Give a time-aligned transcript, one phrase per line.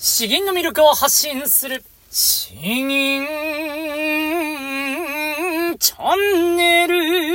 [0.00, 3.26] 詩吟の魅力を発信する、詩吟
[5.76, 7.27] チャンネル。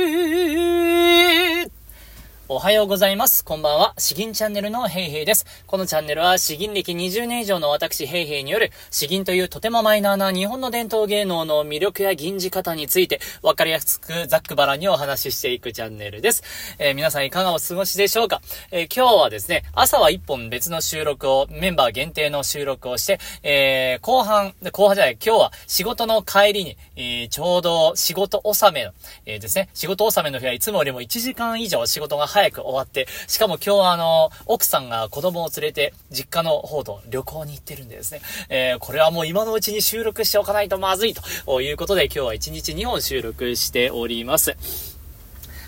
[2.46, 3.42] おはようございます。
[3.42, 3.94] こんばんは。
[3.96, 5.46] 詩吟チャンネルのヘイヘイです。
[5.66, 16.42] このチャンネルは詩吟歴20年以上の私ヘイヘイによる詩吟というとてもマイナーな日本の伝統芸能の魅力や吟じ方についてわかりやすくざっくばらにお話ししていくチャンネルです。
[16.78, 28.92] えー、皆さんいかがお過ごしでしょうか、えー、今日はですね、朝は一本別の収録を、メンバー限定の収録をして、えー、後半、後半じゃない、今日は仕事の帰りに、えー、ちょうど仕事納めの、
[29.24, 44.56] えー、ですね、仕事納めの日はいつもよりも1時間以上仕事が早く終わって、しかも今日はあの、奥さんが子供を連れて、実家の方と旅行に行ってるんでですね、えー、これはもう今のうちに収録しておかないとまずいということで、今日は1日2本収録しております。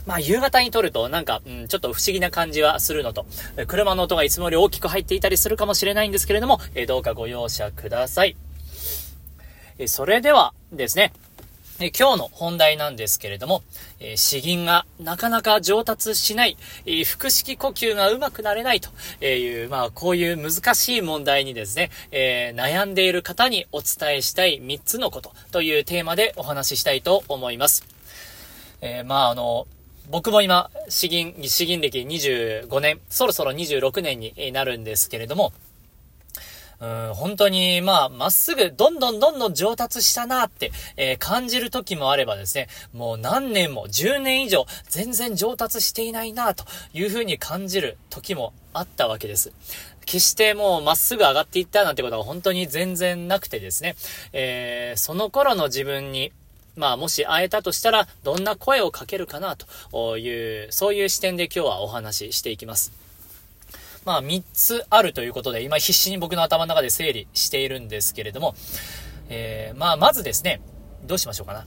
[0.07, 3.27] まあ、夕方に撮ると、なんか、うん、ちょっと不思議な感じはするのと、
[3.69, 8.37] 車の音がいつもより大きく入っていたりするかもしれないんですけれども、えどうかご容赦ください。
[9.79, 11.13] えそれではですね、
[11.79, 13.63] え今日の本題なんですけれども、
[14.01, 18.91] えー、詩吟がなかなか上達しない、え、腹式呼吸がうまくなれないと
[19.25, 27.85] いう、まあ、こういう難しい問題にですね、えー、悩んでいる方にお伝えしたい3つのことというテーマでお話ししたいと思います。
[28.81, 29.67] えまあ、あの、
[30.09, 35.53] 僕も今、詩吟、詩吟歴25年、そろそろ26年になるんですけれども、
[36.81, 49.53] うん、本当に、まあ、まっすぐ、どんどんどんどん上達したなって、えー、感じる時もあればですね、もう何年も、10年以上、全然上達していないなという風に感じる時もあったわけです。
[50.05, 53.97] 決してもうまっすぐ上がっていったなんてことは本当に全然なくてですね、
[54.33, 56.33] えー、その頃の自分に、
[56.77, 63.06] まあ、もし会えたとしたら、どんな声をかけるかなという、そういう視点で今日はお話ししていきます。
[64.07, 68.55] まあ3つあるということで、今必死に僕の頭の中で整理しているんですけれども、
[69.29, 70.63] えー、まあまずですね、
[71.05, 71.67] どうしましょうかな。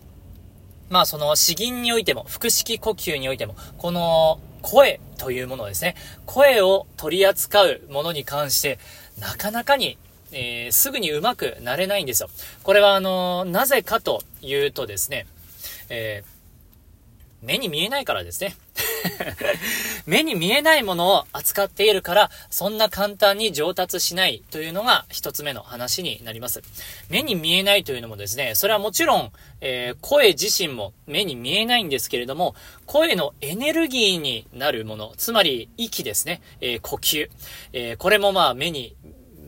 [0.89, 5.95] まあその詩吟においても、腹式呼吸においても、この声というものですね、
[6.25, 8.79] 声を取り扱うものに関して、
[9.19, 9.99] なかなかに
[10.31, 12.29] えー、すぐに上手くなれないんですよ。
[12.63, 15.25] これはあのー、なぜかというとですね、
[15.89, 18.55] えー、目に見えないからですね。
[20.05, 26.61] 目に見えないものを扱っているから、そんな簡単に上達しないというのが一つ目の話になります。
[27.09, 29.31] 目に見えないというのもですね、それはもちろん、
[29.61, 37.29] えー、声自身も目に見えないんですけれども、声のエネルギーになるもの、つまり息ですね、えー、呼吸、
[37.73, 38.95] えー、これもまあ目に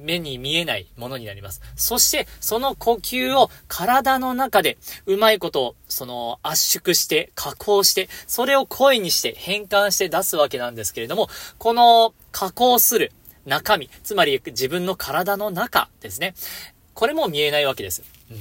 [0.01, 1.61] 目に見えないものになります。
[1.75, 13.11] そして、その呼吸を体の中で、うまいことを、その圧縮して、加工して、それを声にして変換して出すわけなんですけれども、この加工する
[13.45, 16.33] 中身、つまり自分の体の中ですね。
[16.93, 18.03] これも見えないわけです。
[18.31, 18.39] うん、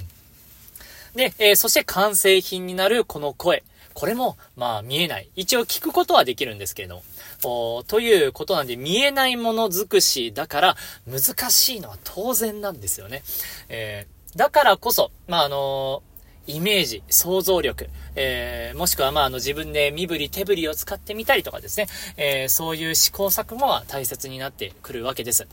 [1.16, 3.62] で、えー、そして完成品になるこの声。
[3.94, 5.28] これも、まあ見えない。
[5.36, 7.02] 一応聞くことはできるんですけれども。
[7.44, 13.22] おということなんで、見えないものづくしだから、難しいのは当然なんですよね。
[13.68, 16.02] えー、だからこそ、まあ、あの、
[16.46, 21.86] イメージ、想像力、えー、もしくは、まあ、あの、自分で身振り手振りを使ってみたりとかですね、
[22.16, 25.46] えー、そういう試行錯誤は大切になってくるわけです。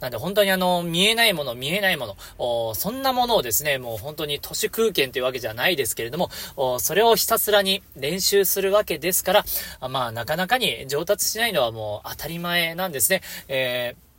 [0.00, 6.30] なんで本当にあの、見えないもの、見えないもの、そんなものをですね、もう本当に都市空間というわけじゃないですけれども、
[6.78, 9.44] それをひたすらに練習するわけですから、
[9.88, 13.20] まあ、なかなかに上達しないのはもう当たり前なんですね。
[13.48, 14.09] えー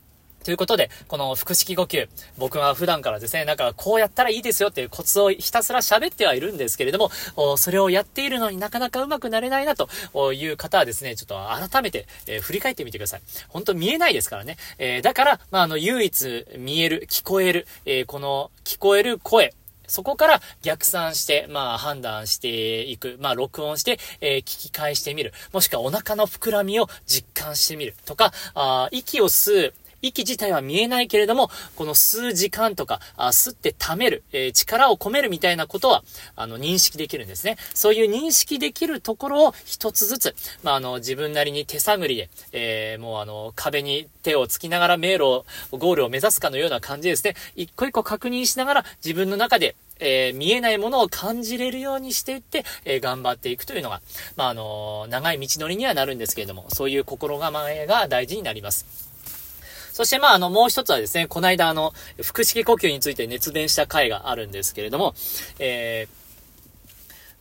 [0.43, 13.21] ということで、この腹式呼吸、僕は普段からですね、なんかこうやったらいいですよっていうコツをひたすら喋ってはいるんですけれども、それをやっているのになかなかうまくなれないなという方はですね、ちょっと改めて、えー、振り返ってみてください。
[13.49, 14.57] 本当見えないですからね。
[14.77, 19.53] えー、だから、まあ、あの、唯一見える、聞こえる、えー、この聞こえる声、
[19.91, 23.17] そこから逆算して、まあ判断していく。
[23.19, 25.33] まあ録音して、えー、聞き返してみる。
[25.51, 27.93] もしくはお腹の膨らみを実感してみる。
[28.05, 29.73] とか、あ息を吸う。
[30.01, 36.03] 息自体は見えないけれども、この吸う時間とか、あ吸って溜める、えー、力を込めるみたいなことは、
[36.35, 37.57] あの、認識できるんですね。
[37.73, 47.35] そういう認識できるところを一つずつ、まあ、あの、自分なりに手探りで、えー、もうあの、壁に手をつきながら迷路を、ゴールを目指すかのような感じですね。
[47.55, 54.01] 一個一個確認しながら、自分の中で、えー、見えないものを感じれるようにしていって、えー、頑張っていくというのが、
[54.35, 59.10] まあ、あのー、長い道のりにはなるんですけれども、そういう心構えが大事になります。
[59.91, 61.93] そして、まあ、あの、もう一つはですね、この間、あの、
[62.23, 65.13] 腹式呼吸について熱弁した回があるんですけれども、
[65.59, 66.21] えー、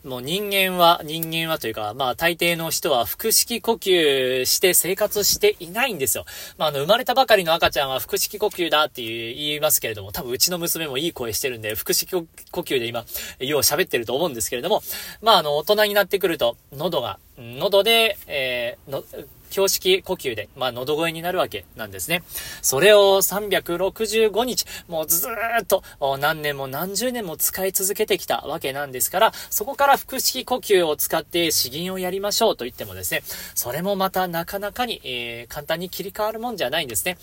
[0.02, 6.24] もう人間は、人間はというか、まあ大抵の人は腹式呼吸して生活していないんですよ。
[6.56, 13.04] まああの、生まれたばかりの赤ちゃんは腹式呼吸だって言いますけれども、多分うちの娘もいい声してるんで、腹式呼吸で今、
[13.40, 14.82] よう喋ってると思うんですけれども、
[15.20, 19.04] まああの、大人になってくると、喉が、喉で、えー、の、
[19.50, 22.22] 標識呼吸で、まあ、喉声になるわけなんですね。
[22.62, 25.82] それを365日、もうずーっと
[26.18, 33.22] 何年も何十年も使い続けてきたわけなんですから、そこから腹式呼吸を使って詩吟をやりましょうと言ってもですね、
[33.54, 37.18] それもまたなかなかに、えー、簡単に切り替わるもんじゃないんですね。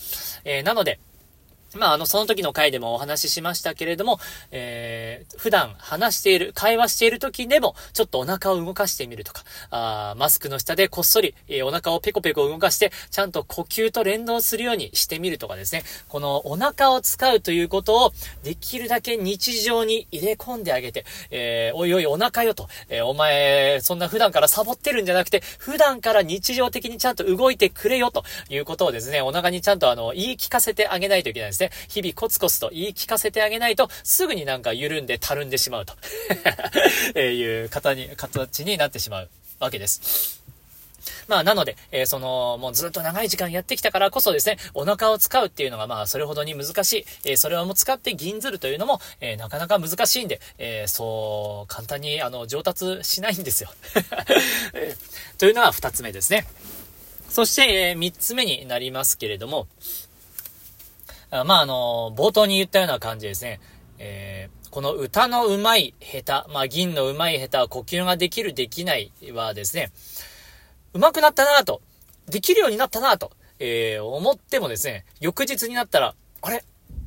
[0.46, 1.00] えー、なので、
[1.78, 4.20] まあ、あの、その時の回でもお話ししましたけれども、
[4.52, 18.14] えー、普段話している、会話している時でも、ちょっとお腹を動かしてみるとか、あマスクの下でこっそり、えー、お腹をペコペコ動かして、ちゃんと呼吸と連動するようにしてみるとかですね、このお腹を使うということを、
[18.44, 31.67] できるだけ日常に入れ込んであげて、えー、おいおいお腹よと、えー、お前、そんな普段からサボってるんじゃなくて、普段から日常的にちゃんと動いてくれよということをですね、お腹にちゃんとあの、言い聞かせてあげないといけないですね。
[31.90, 35.94] 日々コツコツと言い聞かせてあげないと、すぐになんか緩んでたるんでしまうと
[37.16, 39.30] えいう形に、形になってしまう
[39.60, 40.38] わけです。
[41.28, 47.06] まあ、なので、えー、その、もうずっと長い時間やってきたからこそですね、お腹を使うっていうのが、まあ、それほどに難しい。
[47.26, 53.70] えー、それをも使って銀ずるというのも、えー、なかなか難しいんで、えそう、簡単に、あの、上達しないんですよ。
[55.38, 56.48] というのが二つ目ですね。
[57.30, 59.68] そして、え三つ目になりますけれども、
[61.30, 63.60] あまあ、あの、冒頭に言ったような感じですね。
[64.00, 69.92] えー、この歌のうまい下手、まあ、銀のうまい下手は、呼吸ができるできないはですね、
[70.94, 71.82] 上手くなったなと、
[72.28, 76.64] できるようになったなと、えー、思ってもですね、翌日になったら、あれ？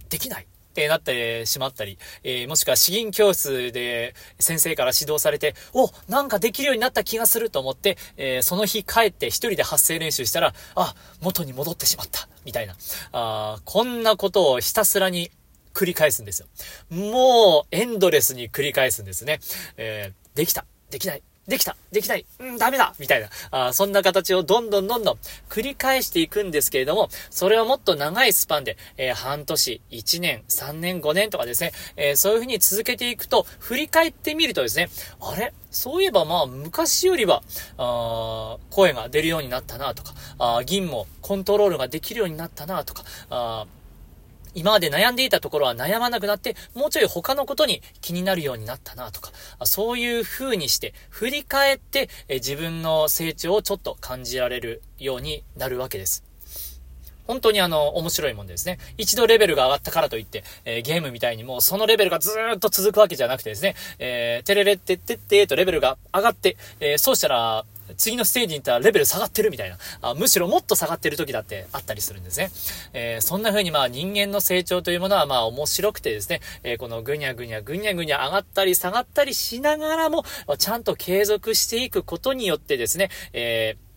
[0.09, 0.47] できない
[0.81, 12.77] ってなってしまったり、えー、もしくは詩吟教室で先生から指導されて、お、なんかできるようになった気がすると思って、えー、その日帰って一人で発声練習したら、あ、元に戻ってしまった、みたいな。
[13.13, 15.31] あこんなことをひたすらに
[15.75, 16.49] 繰り返すんですよ。
[16.91, 19.41] もう、エンドレスに繰り返すんですね。
[19.77, 25.19] え、できた、できない、できたできないうん、ダメだみたいな、あそんな形をどんどんどんどん
[25.49, 34.89] 繰り返していくんですけれども、それをもっと長いスパンで、えー、半年、1年、3年、5年とかですね、えー、そういう風に続けていくと、振り返ってみるとですね、
[35.21, 35.53] あれ？
[35.73, 37.43] そういえばまあ昔よりは、
[37.79, 43.67] あ声が出るようになったなとか、あ銀もコントロールができるようになったなとか、あ
[44.55, 49.33] 今まで悩んでいたところは悩まなくなって、もうちょい他のことに気になるようになったなとか、
[49.65, 56.25] そういう風にして、振り返って、え自分の成長をちょっと感じられるようになるわけです。
[57.31, 58.79] 本当にあの、面白いもんですね。
[58.99, 67.65] 一度レベルが上がったからといって、えー、ゲームみたいにもうそのレベルがずーっと続くわけじゃなくてですね、えー、テレレってってってとレベルが上がって、えー、そうしたら、
[67.97, 72.51] 次のステージに行ったらレベル下がってるみたいな、あむしろもっと下がってる時だってあったりするんですね。
[72.93, 80.25] えー、そんな風にまあ人間の成長というものはまあ面白くてですね、えー、このぐにゃぐにゃぐにゃぐにゃ上がったり下がったりしながらも、
[80.59, 83.91] ちゃんと継続していくことによってですね、えー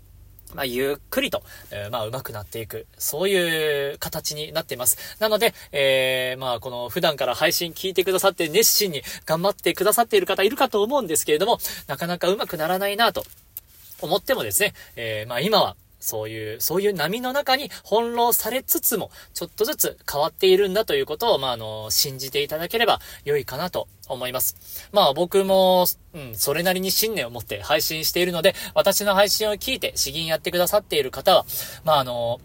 [0.56, 1.42] まあ、ゆっくりと、
[1.72, 5.18] えー、まあ、上手くなっていく、そういう形になっています。
[5.20, 11.58] なので、えー、まあ、この普段から配信聞いてくださって熱心に頑張ってくださっている方いるかと思うんですけれども、
[11.88, 13.26] なかなか上手くならないなと
[14.04, 24.90] 思ってもですね、えー、まあ今はそういう、そういう波の中に翻弄されつつも、ちょっとずつ変わっているんだということを、まあ、あの、信じていただければ良いかなと思います。
[24.92, 31.46] まあ、僕も、うん、それなりに信念を持って配信しているので、私の配信を聞いて、詩吟やってくださっている方は、
[31.86, 32.42] まあ、あの、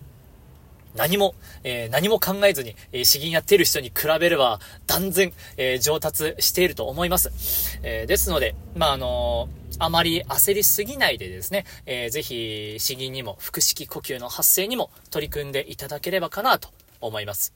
[0.94, 7.80] 何も、えー、何も考えずに、えー、詩吟やっている人に比べれば、断然、えー、上達していると思います。
[7.82, 16.70] えー、ですので、まあ、あのあまり焦りすぎないでですね、えー、ぜひ、詩吟にも、腹式呼吸の発声にも取り組んでいただければかなと
[17.00, 17.52] 思います。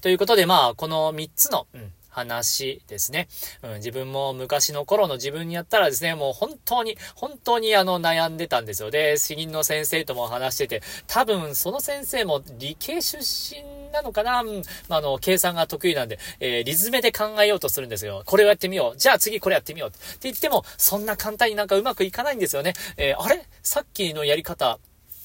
[0.00, 3.28] ということで、まあ、この3つの、うん話ですね。
[3.62, 8.90] うん、自分も昔の頃の自分にやったらですね、もう本当に、本当にあの悩んでたんですよ。
[8.90, 18.22] で、詩吟の先生とも話してて、多分その先生も理系出身なのかな、うん、まあ、の、計算が得意なんで、えー、リズムで考えようとするんですよ。
[18.26, 18.98] これをやってみよう。
[18.98, 19.88] じゃあ次これやってみよう。
[19.90, 22.74] って言っても、そんな簡単になんかうまくいかないんですよね。
[22.96, 23.44] えー、あれ？
[23.62, 24.78] さっきのやり方、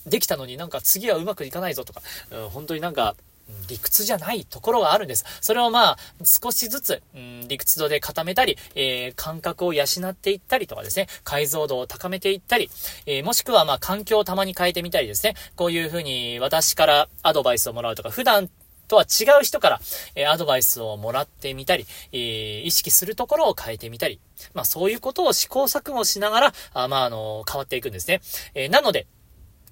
[0.06, 3.16] できたのになんか次はうまくいかないぞとか、うん、本当になんか、
[3.68, 5.26] 理屈じゃないところがあるんです。
[5.42, 12.70] それをまあ、少しずつ、うん、理屈度で固めたり、えー、感覚を養っていったりとかですね、解像度を高めていったり、
[13.06, 18.50] えー、もしくはまあ、環境をたまに変えてみたりですね、こういうふうに私からアドバイスをもらうとか、普段
[18.88, 19.80] とは違う人から、
[20.16, 24.20] えアドバイスをもらってみたり、え意識するところを変えてみたり、
[24.54, 28.22] まあそういうことを試行錯誤しながら、あまああの、変わっていくんですね。
[28.54, 29.08] えなので、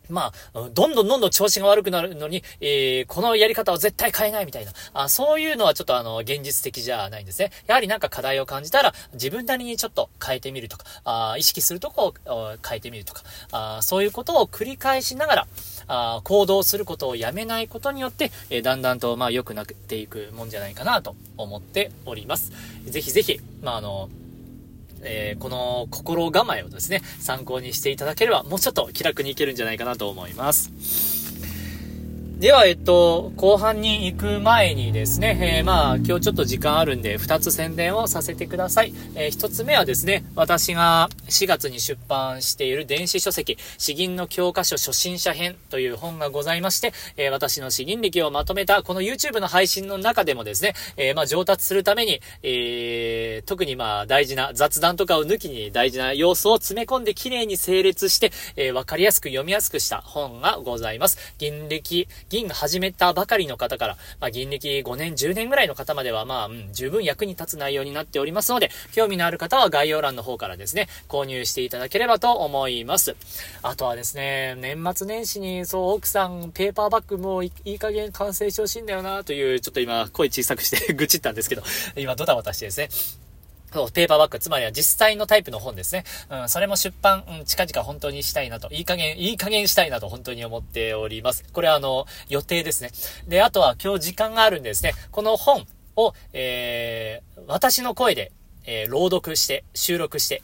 [0.10, 7.52] まあ、どんどんどんどん調子が悪くなるのに、えー、このやり方は絶対変えないみたいな、あそういうのはちょっとあの、現実的じゃないんですね。
[7.68, 15.48] やはりなんか課題を感じたら、自分なりにちょっと変えてみるとか、あ意識するとこを変えてみるとか、あそういうことを繰り返しながら、
[15.88, 22.52] あ行動することをやめないことによって、えー、だんだんと、まあ、良くなっていくもんじゃないかなと思っております。
[22.86, 24.10] ぜひぜひ、まあ、あの、
[25.06, 31.23] えー、この心構えをですね、参考にしていただければ、もうちょっと気楽にいけるんじゃないかなと思います。
[32.40, 38.94] では、えっと、後半に行く前にですね、えー、まあ、今日ちょっと時間あるんで、2つ宣伝をさせてください。
[39.16, 61.36] えー、1つ目はですね、私が4月に出版している電子書籍、詩吟の教科書初心者編という本がございまして、えー、私の詩吟歴をまとめた、この YouTube の配信の中でもですね、えまあ、上達するために、え特にまあ、大事な雑談とかを抜きに大事な要素を詰め込んで綺麗に整列して、えわかりやすく読みやすくした本がございます。
[61.38, 73.16] 銀歴、銀が始めたばかりの方から、まあ、銀歴5年、10年ぐらいの方までは、まあ、うん、十分役に立つ内容になっておりますので、興味のある方は概要欄の方からですね、購入していただければと思います。
[73.62, 81.62] あとはですね、年末年始に、そう、奥さん、ペーパーバッグもいい加減完成してほしいんだよな、という、ちょっと今、声小さくして 愚痴ったんですけど、
[81.96, 82.90] 今、ドタバタしてですね、
[83.74, 86.04] そう、ペーパーバッグ、つまりは実際のタイプの本ですね。
[86.30, 91.44] うん、それも出版、うん、近々本当にしたいなと、いい加減、いい加減したいなと本当に思っております。
[91.52, 92.92] これはあの、予定ですね。
[93.28, 95.66] で、あとは今日時間があるんでですね、この本
[95.96, 98.32] を、えー、私の声で、
[98.66, 100.44] えー、朗読して、収録して、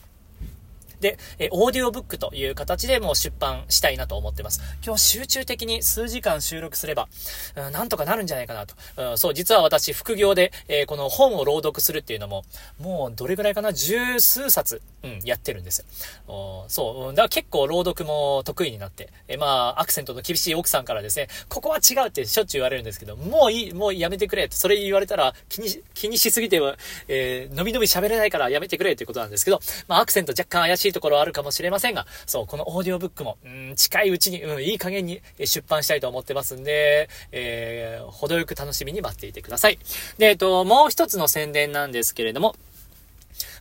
[1.00, 4.62] で、えオーディオブックという形でもう出版したいなと思ってます。
[4.86, 7.08] 今日集中的に数時間収録すれば、
[7.56, 8.75] うん、なんとかなるんじゃないかなと。
[8.98, 12.44] うん、そう、実は私、副業で、えー、この本を朗読するっていうのも、
[12.79, 13.74] もうどれぐらいかな？
[13.74, 15.86] 十数冊、うん、やってるんですよ。
[16.27, 26.77] おそう、だから結構朗読も得意になって、えー、まあ、アクセントの厳しい奥さんからですね、ここは違うってしょっちゅう言われるんですけど、もういい、もうやめてくれって、それ言われたら気にし、気にしすぎては、
[27.08, 39.79] えー、のびのび喋れないからやめてくれっていうことなんですけど、まあ、アクセント若干怪しいいところあるかもしれませんが、そう、このオーディオブックも、うん、近いうちに、うん、いい加減に出版したいと思ってますんで、えー、程よく楽しみに待っていてください。
[40.17, 42.55] で、えっと、もう一つの宣伝なんですけれども、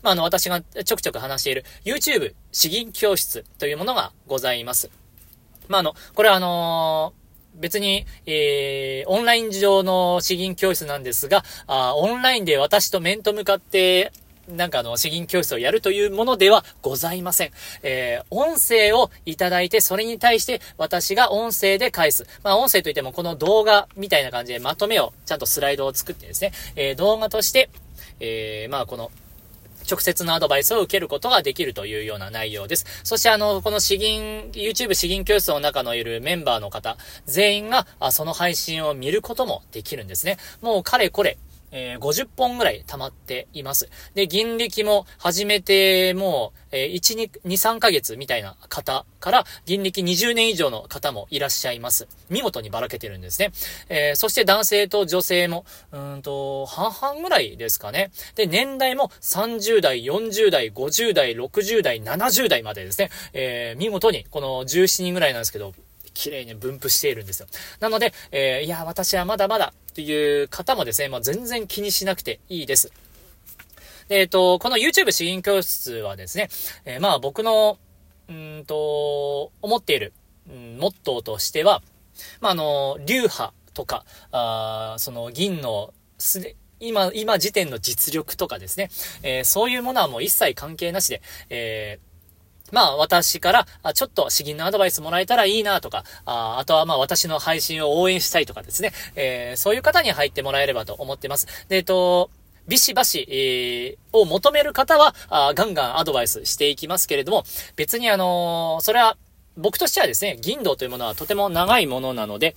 [0.02, 4.90] まあ、あの、私がちょくちょく話している YouTube 詩吟教室というものがございます。
[5.68, 14.12] まあ、あの、これはあのー別に、えー、オンライン上の詩吟教室なんですが、あオンラインで私と面と向かって
[14.48, 17.50] なんかあの、詩吟教室をやるというものではございません。
[17.82, 22.26] えー、音声をいただいて、それに対して私が音声で返す。
[22.42, 27.68] まあ、音声といってもこの動画みたいな感じでまとめを、ちゃんとスライドを作ってですね、えー、動画として、
[28.20, 29.10] えー、まあ、この、
[29.90, 32.84] 直接のアドバイスを受けることができるというような内容です。
[33.04, 40.36] そしてあの、この詩吟、YouTube 詩吟教室の中のいるメンバーの方、全員が、あその配信を見ることもできるんですね。
[40.60, 41.38] もうかれこれ、
[41.70, 43.88] えー、50本ぐらい溜まっています。
[44.14, 52.08] で、銀歴も始めてもう、えー、1、2、2、3ヶ月みたいな方から、銀歴20年以上の方もいらっしゃいます。
[52.30, 53.52] 見事にばらけてるんですね。
[53.88, 58.10] えー、そして男性と女性も、うんと、半々ぐらいですかね。
[58.34, 63.10] で、年代も30代、40代、50代、60代、70代までですね。
[63.32, 65.74] えー、見事に、この17人ぐらいなんですけど、
[66.18, 67.46] 綺麗に分布しているんですよ。
[67.78, 72.92] なので、えー、いや、私はまだまだっていう方もですね、まあ、全然気にしなくていいです。
[74.08, 76.48] で、えっと、この YouTube 詩吟教室はですね、
[76.84, 77.78] えー、まあ僕の、
[78.28, 80.12] うんと、思っている、
[80.50, 81.82] うん、モットーとしては、
[82.40, 88.90] まああの、流派とか、あその銀のすで、今、今時点の実力とかですね、
[89.22, 92.07] えー、そういうものはもう一切関係なしで、えー
[92.72, 101.46] まあ私から、あちょっと詩吟のアドバイスもらえたらいいなとか、ああとはまあ私の配信を応援したいとかですね、えー、そういう方に入ってもらえればと思ってます。
[101.68, 102.30] で、えっと、
[102.66, 107.44] ビシバシ、えー、を求める方は、あガンガンアドバイスしていきますけれども、
[107.76, 109.16] 別にあのー、それは、
[109.56, 112.54] 僕としてはですね、銀道というものはとても長いものなので、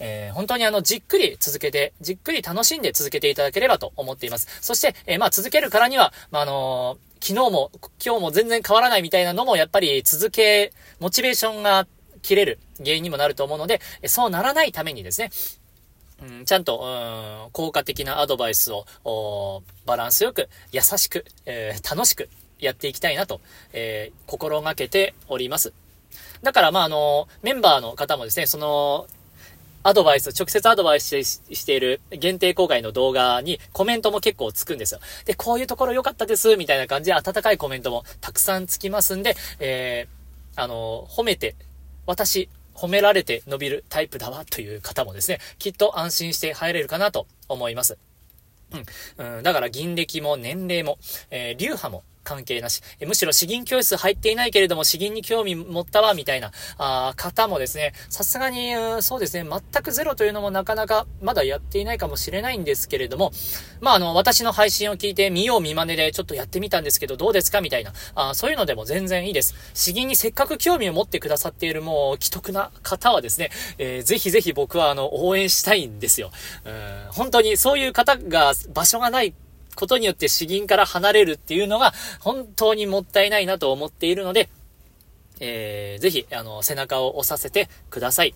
[0.00, 4.48] えー、本当にあの、じっくり続けて、じっくり楽しんで続けていただければと思っています。
[4.60, 7.70] そして、えー、まあ続けるからには、まあ、あのー昨日も、
[8.04, 11.86] 今日も全然変わらないみたいなのも、やっぱり続け、モチベーションが
[12.22, 15.30] 切れる原因にもなると思うので、そうならないためにですね、
[16.22, 23.40] うん、ちゃんと、うん、効果的なアドバイスを、バランスよく、優しく、えー、楽しくやっていきたいなと、
[23.72, 25.72] えー、心がけております。
[26.42, 29.06] だから、まあ、あの、メンバーの方もですね、その、
[29.82, 35.00] アドバイス、直接アドバイスしている限定公開の動画にコメントも結構つくんですよ。
[35.24, 41.54] で、こういうところ良かったです、みたいな感じで温かいコメントもたくさんつきますんで、えー、あの、褒めて、
[42.06, 47.98] 私、褒められて伸びるタイプだわという方もですね、きっと安心して入れるかなと思います。
[49.18, 49.42] うん。
[49.42, 50.98] だから銀歴も年齢も、
[51.30, 63.32] えー、流派も関係なし、えむしろ詩吟教室入っていないけれども詩吟に興味持ったわ、みたいな、あ方もですね、さすがに、そうですね、全くゼロというのもなかなかまだやっていないかもしれないんですけれども、
[63.80, 69.54] まあ、あの、私の配信を聞いて見よう見真似でちょっとやってみたんですけど、どうですかみたいな、あそういうのでも全然いいです。
[69.74, 76.30] 詩吟にせっかく興味を持ってくださっているもう、既得な方はですね、えー、ぜひぜひ僕はあの、応援したいんですよ。
[76.64, 79.34] うん、本当にそういう方が場所がない
[79.80, 84.50] ことによって詩吟から離れるっていうのが本当にもったいないなと思っているので、
[85.40, 88.34] えー、ぜひ、あの、背中を押させてください。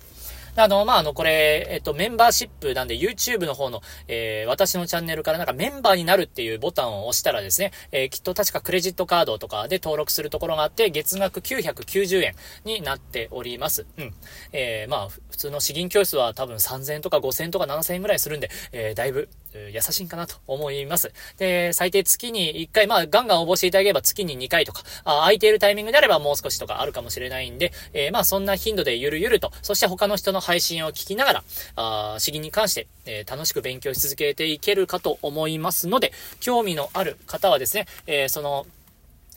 [0.57, 12.35] あの、まあ、あの、これ、えっと、メンバーシップなんで YouTube の方の、えー、私のチャンネルからなんかメンバーになるっていうボタンを押したらですね、えー、きっと確かクレジットカードとかで登録するところがあって、月額990円
[12.65, 13.85] になっております。
[13.99, 14.15] うん。
[14.53, 19.29] えー、まあ、普通の詩吟教室は多分3000とか5000とか7000円ぐらいするんで、え、だいぶ、
[19.73, 21.13] 優しいんかなと思います。
[21.39, 31.45] で、最低月に1回、まあ、ガンガン応募していただければ月に2回とか、あ空いているタイミングであればもう少しとかあるかもしれないんで、えー、まあ、そんな頻度でゆるゆると、そして他の人の配信を聞きながら、
[31.77, 38.67] あ詩吟に関して、えー、楽しく勉強し続けていけるかと思いますので、興味のある方はですね、えー、その、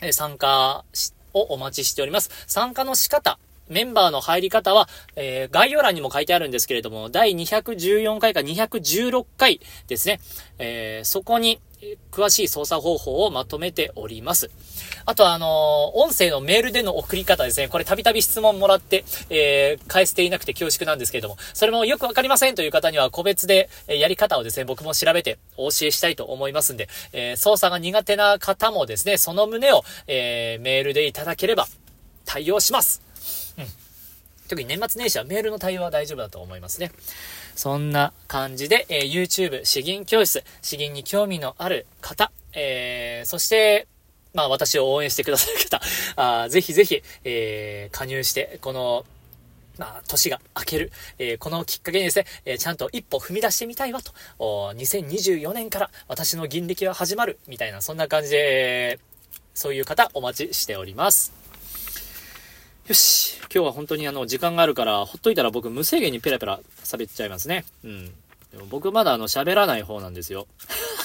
[0.01, 0.83] え参加
[1.33, 2.29] をお待ちしております。
[2.47, 10.19] 参加の仕方、メンバーの入り方は、えー、概要欄にも書いてあるんですけれども、第214回か216回ですね。
[10.59, 11.59] えー、そこに、
[12.12, 14.50] 詳しい操作方法をまとめております。
[15.05, 17.67] あと、あのー、音声のメールでの送り方ですね。
[17.67, 31.67] これたびたび質問もらって、えー、返していなくて恐縮なんですけれども、それもよくわかりませんという方には個別で、えやり方をですね、僕も調べてお教えしたいと思いますんで、えー、操作が苦手な方もですね、その旨を、えメールでいただければ
[32.25, 33.07] 対応します。
[34.48, 36.92] 特に年末年始はメールの対応は大丈夫だと思いますね。
[37.56, 43.88] そんな感じで、えー、YouTube、詩吟教室、詩吟に興味のある方、えー、そして、
[44.34, 45.82] まあ私を応援してくださる方、
[46.43, 49.06] あぜひぜひ、えー、加入して、この、
[49.78, 59.00] まあ、年が明ける、えー、このきっかけにですね、えー、ちゃんと一歩踏み出してみたいわと、2024年から私の銀歴は始まる、みたいな、そんな感じで、
[59.54, 61.37] そういう方お待ちしております。
[62.88, 63.38] よし。
[63.54, 67.65] 今日は本当にあの、時間があるから、ほっといたら僕無制限にペラペラ喋っちゃいますね。
[67.84, 68.06] うん。
[68.06, 70.47] でも僕まだあの、喋らない方なんですよ。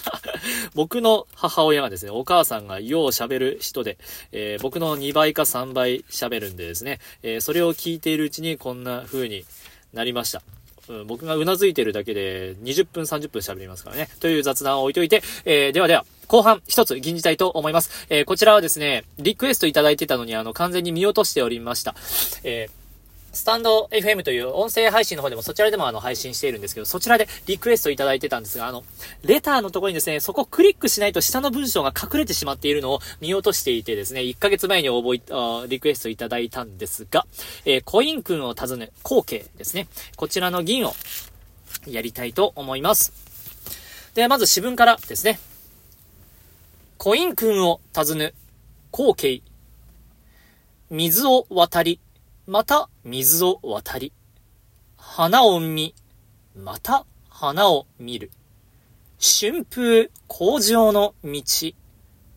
[0.76, 3.98] 僕の母親がですね、お母さんがよう喋る人で、
[4.30, 9.44] えー、僕の2倍か3倍喋るんでですね、えー、それを聞いているうちにこんな風に
[9.92, 10.40] なりました。
[10.88, 14.08] うん、僕がうなずいてるだけで20分30分喋りますからね。
[14.20, 18.06] という雑談を置いといて、えー、ではでは、後半一つ吟じたいと思います。
[18.08, 21.94] えー、こちらはですね、リクエストいただいてたのにあの完全に見落としておりました。
[22.42, 22.81] えー
[23.32, 28.84] スタンド FM という音声配信の方でもそちらでもあの配信しているんですけど、そちらでリクエストいただいてたんですが、あの、
[29.24, 37.26] レターのところにですね、そこをクリックしないと下の文章が隠れてしまっているのを見落としていてですね、1ヶ月前に応募あリクエストいただいたんですが、
[37.64, 39.88] えー、コイン君を尋ね、後継ですね。
[40.16, 40.92] こちらの銀を
[41.86, 43.12] やりたいと思います。
[44.14, 45.38] ではまず詩文からですね。
[46.98, 48.34] コイン君を尋ね、
[48.90, 49.40] 後継。
[50.90, 51.98] 水を渡り、
[52.46, 54.12] また水を渡り、
[54.96, 55.94] 花を見、
[56.56, 58.32] また花を見る。
[59.20, 61.42] 春風工場の道、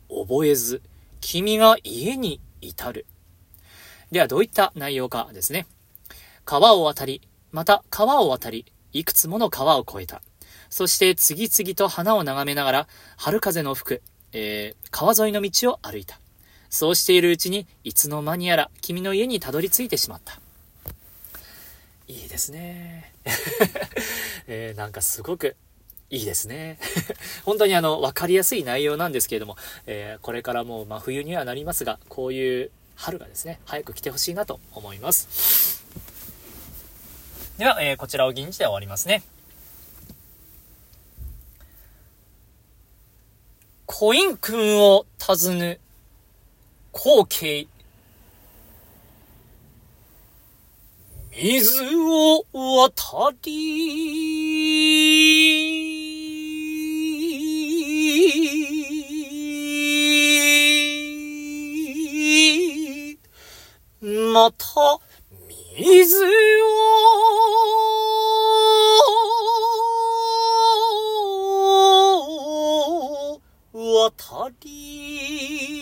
[0.07, 0.83] 覚えず、
[1.21, 3.07] 君が家に至る。
[4.11, 5.65] ではどういった内容かですね。
[6.45, 10.21] 川を渡り、また川を渡り、いくつもの川を越えた。
[10.69, 12.87] そして次々と花を眺めながら、
[13.17, 14.01] 春風の吹く、
[14.33, 16.19] えー、川沿いの道を歩いた。
[16.75, 20.41] そうしているうちに、いつの間にやら君の家にたどり着いてしまった。
[22.05, 23.13] いいですね。
[24.45, 25.55] えー、なんかすごく
[26.09, 26.77] いいですね。
[27.45, 35.81] 本当にあの、わかりやすい内容なんですけれども、えー、これからもう真冬にはなりますが、こういう春がですね、早く来てほしいなと思います。
[37.57, 39.23] では、えー、こちらを銀じで終わりますね。
[43.85, 45.79] コイン君を尋ね、
[46.97, 47.67] 光景。
[51.33, 53.51] 水を渡り、
[64.31, 64.65] また
[65.77, 66.29] 水を
[74.07, 75.74] 渡り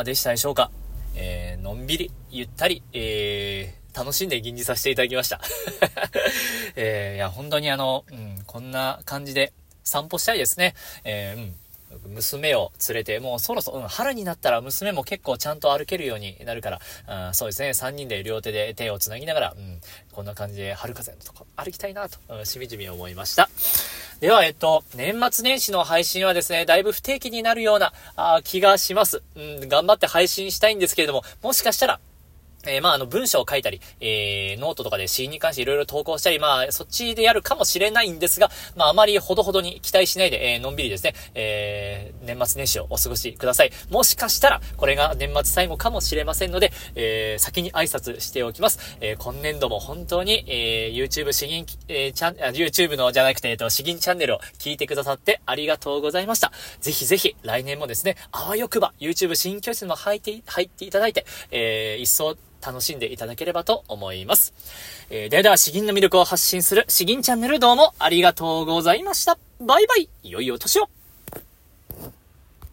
[0.00, 0.70] かでしたでしょうか？
[1.14, 5.40] えーのんびり、ゆったり、えー楽しんで吟じさせていただきました。
[6.76, 10.74] えーいや、本当にあの、うん、こんな感じで散歩したいですね。
[11.04, 11.54] えーうん。
[12.14, 19.80] 娘を連れて、もうそろそろ、うん、春になったら娘も結構ちゃんと歩けるようになるから、あそうですね、3人で両手で手を繋ぎながら、うん、
[20.12, 23.50] こんな感じで春風のとこ歩きたいなと、うんしみじみ思いました。
[24.20, 29.22] では、えっと、年末年始の配信はですね、だいぶ不定期になるようなあ気がします。
[29.34, 32.00] うん、頑張って配信したいんですけれども、もしかしたら、
[32.66, 43.70] えーまあ、あの、文章を書いたり、えー、ノートとかで詩に関していろいろ投稿したり、まあ、そっちでやるかもしれないんですが、まあ、あまりほどほどに期待しないで、えー、のんびりですね、えー、年末年始をお過ごしください。
[43.90, 48.98] もしかしたら、これが年末最後かもしれませんので、えー、先に挨拶しておきます。
[49.00, 56.52] えー、今年度も本当に、えー、YouTube 詩吟、えー、チャン、YouTube のじゃなくて、えっと、詩吟チャンネルを聞いてくださってありがとうございました。
[56.80, 64.54] ぜひぜひ、来年もですね、あわよくば、YouTube 新教室にも入って、入っていただいて、えー、一層、楽しんでいただければと思います。
[65.10, 69.38] えー、では、詩吟の魅力を発信する詩吟チャンネルどうもありがとうございました。
[69.60, 70.08] バイバイ。
[70.22, 70.99] 良いお年を。